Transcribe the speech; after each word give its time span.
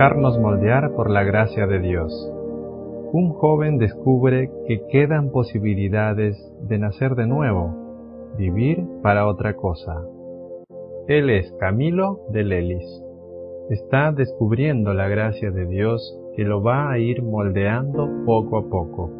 dejarnos 0.00 0.38
moldear 0.38 0.94
por 0.94 1.10
la 1.10 1.24
gracia 1.24 1.66
de 1.66 1.78
Dios. 1.78 2.10
Un 3.12 3.34
joven 3.34 3.76
descubre 3.76 4.50
que 4.66 4.80
quedan 4.90 5.30
posibilidades 5.30 6.38
de 6.62 6.78
nacer 6.78 7.16
de 7.16 7.26
nuevo, 7.26 8.32
vivir 8.38 8.82
para 9.02 9.26
otra 9.26 9.56
cosa. 9.56 10.02
Él 11.06 11.28
es 11.28 11.52
Camilo 11.60 12.20
de 12.32 12.44
Lelis. 12.44 13.02
Está 13.68 14.10
descubriendo 14.12 14.94
la 14.94 15.06
gracia 15.06 15.50
de 15.50 15.66
Dios 15.66 16.18
que 16.34 16.44
lo 16.44 16.62
va 16.62 16.90
a 16.90 16.98
ir 16.98 17.22
moldeando 17.22 18.08
poco 18.24 18.56
a 18.56 18.70
poco. 18.70 19.10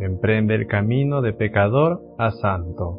Emprende 0.00 0.54
el 0.54 0.66
camino 0.66 1.20
de 1.20 1.34
pecador 1.34 2.00
a 2.16 2.30
santo. 2.30 2.98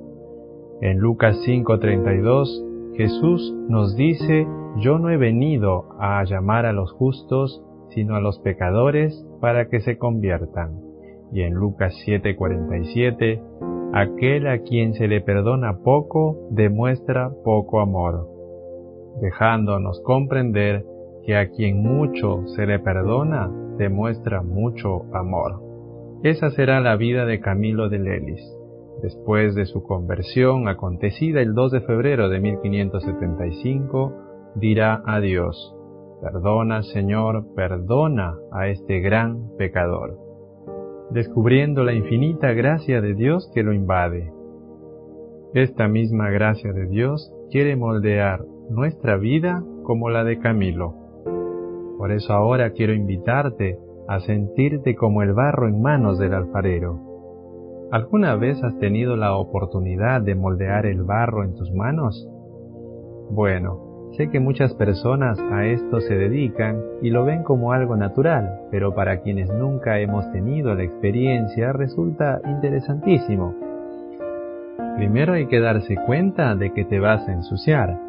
En 0.81 0.99
Lucas 0.99 1.35
5:32 1.47 2.93
Jesús 2.95 3.55
nos 3.69 3.95
dice, 3.95 4.45
yo 4.77 4.99
no 4.99 5.09
he 5.09 5.17
venido 5.17 5.85
a 5.99 6.23
llamar 6.23 6.65
a 6.65 6.73
los 6.73 6.91
justos, 6.91 7.63
sino 7.89 8.15
a 8.15 8.21
los 8.21 8.39
pecadores 8.39 9.25
para 9.39 9.69
que 9.69 9.79
se 9.79 9.97
conviertan. 9.97 10.81
Y 11.31 11.41
en 11.41 11.53
Lucas 11.53 11.93
7:47, 12.05 13.41
aquel 13.93 14.47
a 14.47 14.59
quien 14.59 14.93
se 14.93 15.07
le 15.07 15.21
perdona 15.21 15.79
poco 15.83 16.47
demuestra 16.51 17.31
poco 17.43 17.79
amor, 17.79 18.27
dejándonos 19.21 20.01
comprender 20.01 20.85
que 21.25 21.37
a 21.37 21.49
quien 21.49 21.81
mucho 21.81 22.45
se 22.47 22.65
le 22.65 22.79
perdona 22.79 23.49
demuestra 23.77 24.41
mucho 24.41 25.05
amor. 25.13 25.61
Esa 26.23 26.49
será 26.51 26.79
la 26.81 26.95
vida 26.95 27.25
de 27.25 27.39
Camilo 27.39 27.89
de 27.89 27.99
Lelis. 27.99 28.41
Después 29.01 29.55
de 29.55 29.65
su 29.65 29.83
conversión 29.83 30.67
acontecida 30.67 31.41
el 31.41 31.53
2 31.53 31.71
de 31.73 31.81
febrero 31.81 32.29
de 32.29 32.39
1575, 32.39 34.24
dirá 34.55 35.01
a 35.05 35.19
Dios, 35.19 35.75
Perdona, 36.21 36.81
Señor, 36.81 37.53
perdona 37.55 38.35
a 38.51 38.67
este 38.69 38.99
gran 38.99 39.49
pecador, 39.57 40.17
descubriendo 41.11 41.83
la 41.83 41.93
infinita 41.93 42.53
gracia 42.53 43.01
de 43.01 43.13
Dios 43.13 43.51
que 43.53 43.63
lo 43.63 43.73
invade. 43.73 44.31
Esta 45.53 45.87
misma 45.87 46.29
gracia 46.29 46.73
de 46.73 46.87
Dios 46.87 47.31
quiere 47.51 47.75
moldear 47.75 48.43
nuestra 48.69 49.17
vida 49.17 49.63
como 49.83 50.09
la 50.09 50.23
de 50.23 50.39
Camilo. 50.39 50.95
Por 51.97 52.11
eso 52.11 52.33
ahora 52.33 52.71
quiero 52.71 52.93
invitarte 52.93 53.77
a 54.07 54.19
sentirte 54.21 54.95
como 54.95 55.21
el 55.21 55.33
barro 55.33 55.67
en 55.67 55.81
manos 55.81 56.17
del 56.17 56.33
alfarero. 56.33 56.99
¿Alguna 57.91 58.35
vez 58.35 58.61
has 58.63 58.77
tenido 58.79 59.15
la 59.15 59.35
oportunidad 59.35 60.21
de 60.21 60.33
moldear 60.33 60.85
el 60.85 61.03
barro 61.03 61.43
en 61.43 61.53
tus 61.53 61.71
manos? 61.71 62.27
Bueno, 63.29 63.84
sé 64.15 64.29
que 64.29 64.39
muchas 64.39 64.73
personas 64.73 65.39
a 65.39 65.65
esto 65.65 66.01
se 66.01 66.15
dedican 66.15 66.81
y 67.01 67.09
lo 67.09 67.25
ven 67.25 67.43
como 67.43 67.71
algo 67.71 67.95
natural, 67.95 68.61
pero 68.71 68.93
para 68.93 69.21
quienes 69.21 69.49
nunca 69.49 69.99
hemos 69.99 70.29
tenido 70.31 70.73
la 70.73 70.83
experiencia 70.83 71.73
resulta 71.73 72.41
interesantísimo. 72.45 73.53
Primero 74.97 75.33
hay 75.33 75.47
que 75.47 75.59
darse 75.59 75.95
cuenta 76.05 76.55
de 76.55 76.71
que 76.71 76.85
te 76.85 76.99
vas 76.99 77.27
a 77.27 77.33
ensuciar. 77.33 77.99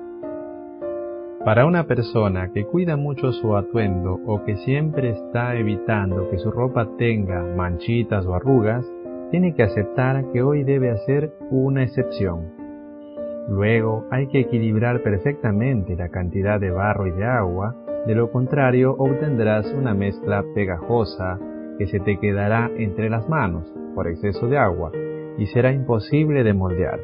Para 1.44 1.66
una 1.66 1.84
persona 1.84 2.50
que 2.52 2.64
cuida 2.64 2.96
mucho 2.96 3.32
su 3.32 3.56
atuendo 3.56 4.20
o 4.26 4.44
que 4.44 4.56
siempre 4.56 5.10
está 5.10 5.54
evitando 5.56 6.28
que 6.30 6.38
su 6.38 6.50
ropa 6.50 6.88
tenga 6.98 7.42
manchitas 7.56 8.26
o 8.26 8.34
arrugas, 8.34 8.84
tiene 9.30 9.54
que 9.54 9.62
aceptar 9.62 10.24
que 10.32 10.42
hoy 10.42 10.64
debe 10.64 10.90
hacer 10.90 11.32
una 11.50 11.82
excepción. 11.82 12.55
Luego 13.48 14.04
hay 14.10 14.26
que 14.26 14.40
equilibrar 14.40 15.02
perfectamente 15.02 15.94
la 15.94 16.08
cantidad 16.08 16.58
de 16.58 16.70
barro 16.70 17.06
y 17.06 17.12
de 17.12 17.24
agua, 17.24 17.76
de 18.06 18.14
lo 18.14 18.30
contrario 18.30 18.94
obtendrás 18.98 19.72
una 19.72 19.94
mezcla 19.94 20.44
pegajosa 20.54 21.38
que 21.78 21.86
se 21.86 22.00
te 22.00 22.18
quedará 22.18 22.70
entre 22.76 23.08
las 23.08 23.28
manos 23.28 23.72
por 23.94 24.08
exceso 24.08 24.48
de 24.48 24.58
agua 24.58 24.90
y 25.38 25.46
será 25.46 25.72
imposible 25.72 26.42
de 26.42 26.54
moldear. 26.54 27.00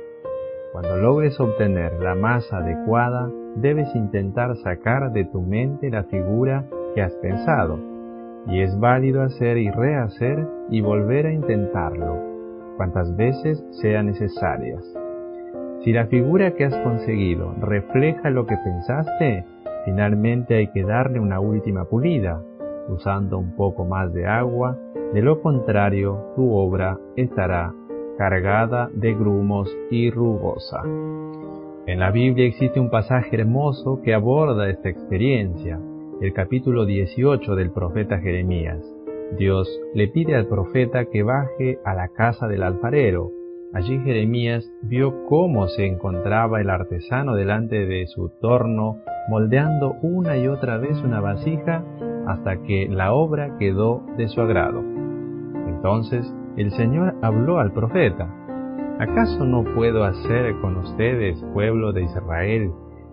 Cuando 0.73 0.97
logres 0.97 1.39
obtener 1.39 1.93
la 2.01 2.15
masa 2.15 2.59
adecuada, 2.59 3.31
debes 3.57 3.95
intentar 3.95 4.57
sacar 4.57 5.13
de 5.13 5.25
tu 5.27 5.43
mente 5.43 5.91
la 5.91 6.05
figura 6.05 6.65
que 6.95 7.03
has 7.03 7.15
pensado, 7.17 7.79
y 8.47 8.63
es 8.63 8.79
válido 8.81 9.23
hacer 9.23 9.59
y 9.59 9.71
rehacer 9.71 10.47
y 10.71 10.81
volver 10.81 11.27
a 11.27 11.33
intentarlo, 11.33 12.17
cuantas 12.77 13.15
veces 13.17 13.63
sean 13.83 14.07
necesarias. 14.07 15.02
Si 15.85 15.93
la 15.93 16.07
figura 16.07 16.55
que 16.55 16.65
has 16.65 16.77
conseguido 16.79 17.55
refleja 17.61 18.31
lo 18.31 18.47
que 18.47 18.57
pensaste, 18.57 19.45
finalmente 19.85 20.55
hay 20.55 20.69
que 20.69 20.85
darle 20.85 21.19
una 21.19 21.41
última 21.41 21.87
pulida, 21.87 22.41
usando 22.89 23.39
un 23.39 23.57
poco 23.57 23.85
más 23.85 24.13
de 24.13 24.27
agua, 24.27 24.79
de 25.13 25.23
lo 25.23 25.41
contrario 25.43 26.33
tu 26.37 26.55
obra 26.55 26.99
estará 27.17 27.75
cargada 28.17 28.91
de 28.95 29.13
grumos 29.15 29.77
y 29.91 30.11
rugosa. 30.11 30.83
En 31.87 31.99
la 31.99 32.13
Biblia 32.13 32.47
existe 32.47 32.79
un 32.79 32.89
pasaje 32.89 33.35
hermoso 33.35 34.01
que 34.05 34.15
aborda 34.15 34.71
esta 34.71 34.89
experiencia, 34.89 35.81
el 36.21 36.33
capítulo 36.33 36.87
18 36.87 37.57
del 37.57 37.73
profeta 37.73 38.21
Jeremías. 38.21 38.79
Dios 39.37 39.69
le 39.95 40.07
pide 40.07 40.37
al 40.37 40.47
profeta 40.47 41.07
que 41.07 41.25
baje 41.25 41.81
a 41.85 41.95
la 41.95 42.07
casa 42.09 42.47
del 42.47 42.63
alfarero. 42.63 43.33
Allí 43.75 43.99
Jeremías 44.01 44.71
vio 44.83 45.25
cómo 45.27 45.67
se 45.67 45.87
encontraba 45.87 46.61
el 46.61 46.69
artesano 46.69 47.35
delante 47.35 47.87
de 47.87 48.07
su 48.07 48.29
torno, 48.41 48.99
moldeando 49.31 49.97
una 50.03 50.37
y 50.37 50.47
otra 50.47 50.77
vez 50.77 51.03
una 51.03 51.21
vasija 51.21 51.83
hasta 52.27 52.63
que 52.65 52.87
la 52.91 53.15
obra 53.15 53.57
quedó 53.59 54.03
de 54.19 54.29
su 54.29 54.43
agrado. 54.43 54.81
Entonces 55.67 56.31
el 56.59 56.71
Señor 56.73 57.15
habló 57.23 57.61
al 57.61 57.73
profeta, 57.73 58.29
¿acaso 58.99 59.47
no 59.47 59.65
puedo 59.75 60.05
hacer 60.05 60.55
con 60.61 60.77
ustedes, 60.77 61.43
pueblo 61.55 61.95
de 61.95 62.03
Israel, 62.03 62.71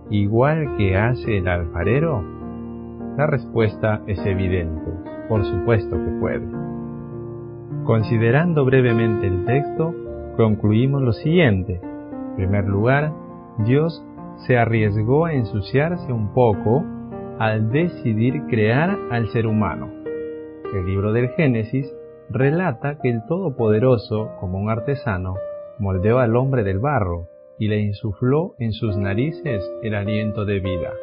igual 0.10 0.76
que 0.76 0.98
hace 0.98 1.38
el 1.38 1.48
alfarero? 1.48 2.22
La 3.16 3.28
respuesta 3.28 4.02
es 4.08 4.20
evidente, 4.26 4.92
por 5.30 5.46
supuesto 5.46 5.96
que 5.96 6.12
puede. 6.20 6.48
Considerando 7.86 8.66
brevemente 8.66 9.26
el 9.26 9.46
texto, 9.46 9.96
concluimos 10.40 11.02
lo 11.02 11.12
siguiente. 11.12 11.82
En 11.84 12.36
primer 12.38 12.64
lugar, 12.64 13.12
Dios 13.66 14.02
se 14.48 14.58
arriesgó 14.58 15.26
a 15.26 15.34
ensuciarse 15.34 16.14
un 16.14 16.34
poco 16.34 16.82
al 17.40 17.70
decidir 17.72 18.44
crear 18.48 18.98
al 19.12 19.28
ser 19.34 19.46
humano. 19.46 19.90
El 20.74 20.86
libro 20.86 21.12
del 21.12 21.28
Génesis 21.32 21.94
relata 22.30 23.00
que 23.02 23.10
el 23.10 23.26
Todopoderoso, 23.28 24.30
como 24.40 24.60
un 24.60 24.70
artesano, 24.70 25.36
moldeó 25.78 26.20
al 26.20 26.38
hombre 26.38 26.64
del 26.64 26.80
barro 26.80 27.28
y 27.58 27.68
le 27.68 27.82
insufló 27.82 28.56
en 28.60 28.72
sus 28.72 28.96
narices 28.96 29.70
el 29.84 29.94
aliento 29.94 30.46
de 30.46 30.62
vida. 30.62 30.94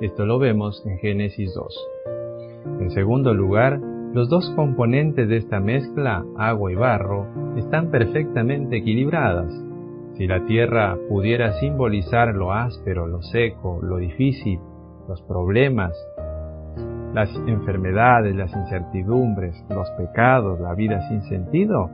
Esto 0.00 0.26
lo 0.26 0.38
vemos 0.38 0.86
en 0.86 0.98
Génesis 0.98 1.52
2. 1.52 1.88
En 2.82 2.90
segundo 2.92 3.34
lugar, 3.34 3.80
los 4.16 4.30
dos 4.30 4.50
componentes 4.56 5.28
de 5.28 5.36
esta 5.36 5.60
mezcla, 5.60 6.24
agua 6.38 6.72
y 6.72 6.74
barro, 6.74 7.26
están 7.58 7.90
perfectamente 7.90 8.78
equilibradas. 8.78 9.52
Si 10.14 10.26
la 10.26 10.46
tierra 10.46 10.96
pudiera 11.10 11.52
simbolizar 11.60 12.34
lo 12.34 12.54
áspero, 12.54 13.06
lo 13.06 13.20
seco, 13.20 13.78
lo 13.82 13.98
difícil, 13.98 14.58
los 15.06 15.20
problemas, 15.20 15.92
las 17.12 17.28
enfermedades, 17.46 18.34
las 18.34 18.56
incertidumbres, 18.56 19.62
los 19.68 19.90
pecados, 19.98 20.60
la 20.60 20.72
vida 20.72 21.06
sin 21.10 21.20
sentido, 21.24 21.90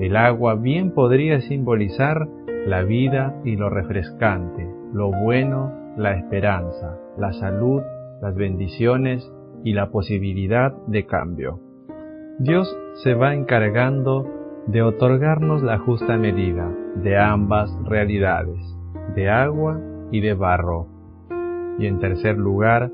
el 0.00 0.18
agua 0.18 0.56
bien 0.56 0.90
podría 0.90 1.40
simbolizar 1.40 2.28
la 2.66 2.82
vida 2.82 3.40
y 3.42 3.56
lo 3.56 3.70
refrescante, 3.70 4.68
lo 4.92 5.10
bueno, 5.10 5.72
la 5.96 6.14
esperanza, 6.14 6.98
la 7.16 7.32
salud, 7.32 7.80
las 8.20 8.34
bendiciones 8.34 9.32
y 9.64 9.72
la 9.72 9.90
posibilidad 9.90 10.72
de 10.86 11.06
cambio. 11.06 11.63
Dios 12.38 12.76
se 13.02 13.14
va 13.14 13.34
encargando 13.34 14.26
de 14.66 14.82
otorgarnos 14.82 15.62
la 15.62 15.78
justa 15.78 16.16
medida 16.16 16.68
de 16.96 17.16
ambas 17.16 17.70
realidades, 17.84 18.58
de 19.14 19.30
agua 19.30 19.80
y 20.10 20.20
de 20.20 20.34
barro. 20.34 20.88
Y 21.78 21.86
en 21.86 22.00
tercer 22.00 22.36
lugar, 22.36 22.90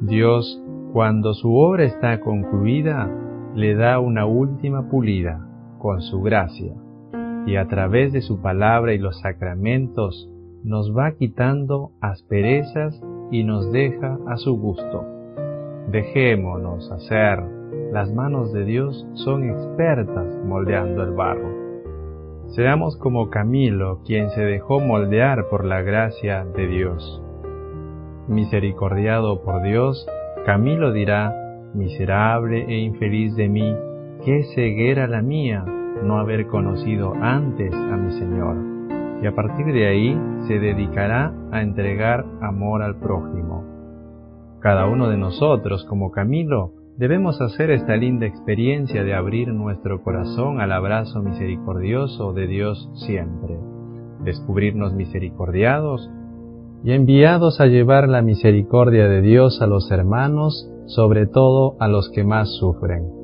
Dios 0.00 0.62
cuando 0.92 1.32
su 1.34 1.54
obra 1.54 1.84
está 1.84 2.20
concluida, 2.20 3.10
le 3.54 3.74
da 3.74 3.98
una 3.98 4.26
última 4.26 4.88
pulida 4.88 5.46
con 5.78 6.02
su 6.02 6.20
gracia, 6.20 6.74
y 7.46 7.56
a 7.56 7.66
través 7.68 8.12
de 8.12 8.20
su 8.20 8.40
palabra 8.40 8.92
y 8.92 8.98
los 8.98 9.20
sacramentos 9.20 10.30
nos 10.64 10.96
va 10.96 11.12
quitando 11.12 11.92
asperezas 12.00 13.00
y 13.30 13.44
nos 13.44 13.72
deja 13.72 14.18
a 14.26 14.36
su 14.36 14.58
gusto. 14.58 15.04
Dejémonos 15.90 16.90
hacer, 16.90 17.55
las 17.92 18.12
manos 18.12 18.52
de 18.52 18.64
Dios 18.64 19.06
son 19.14 19.48
expertas 19.48 20.26
moldeando 20.44 21.02
el 21.02 21.12
barro. 21.12 21.66
Seamos 22.48 22.96
como 22.96 23.30
Camilo, 23.30 24.00
quien 24.04 24.30
se 24.30 24.42
dejó 24.42 24.80
moldear 24.80 25.48
por 25.48 25.64
la 25.64 25.82
gracia 25.82 26.44
de 26.44 26.66
Dios. 26.66 27.22
Misericordiado 28.28 29.42
por 29.42 29.62
Dios, 29.62 30.06
Camilo 30.44 30.92
dirá, 30.92 31.34
miserable 31.74 32.64
e 32.68 32.78
infeliz 32.78 33.34
de 33.36 33.48
mí, 33.48 33.76
qué 34.24 34.44
ceguera 34.54 35.06
la 35.06 35.22
mía 35.22 35.64
no 36.02 36.18
haber 36.18 36.46
conocido 36.46 37.14
antes 37.20 37.74
a 37.74 37.96
mi 37.96 38.12
Señor. 38.12 38.56
Y 39.22 39.26
a 39.26 39.34
partir 39.34 39.66
de 39.66 39.86
ahí 39.86 40.18
se 40.46 40.58
dedicará 40.58 41.32
a 41.50 41.62
entregar 41.62 42.24
amor 42.40 42.82
al 42.82 42.96
prójimo. 42.96 43.64
Cada 44.60 44.86
uno 44.86 45.08
de 45.08 45.16
nosotros, 45.16 45.84
como 45.84 46.10
Camilo, 46.10 46.72
debemos 46.98 47.40
hacer 47.40 47.70
esta 47.70 47.96
linda 47.96 48.26
experiencia 48.26 49.04
de 49.04 49.14
abrir 49.14 49.48
nuestro 49.48 50.02
corazón 50.02 50.60
al 50.60 50.72
abrazo 50.72 51.22
misericordioso 51.22 52.32
de 52.32 52.46
Dios 52.46 52.88
siempre, 53.06 53.58
descubrirnos 54.24 54.94
misericordiados 54.94 56.08
y 56.84 56.92
enviados 56.92 57.60
a 57.60 57.66
llevar 57.66 58.08
la 58.08 58.22
misericordia 58.22 59.08
de 59.08 59.20
Dios 59.20 59.60
a 59.60 59.66
los 59.66 59.90
hermanos, 59.90 60.70
sobre 60.86 61.26
todo 61.26 61.76
a 61.80 61.88
los 61.88 62.10
que 62.10 62.24
más 62.24 62.48
sufren. 62.58 63.15